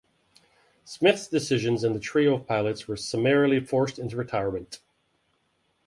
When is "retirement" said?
4.17-4.79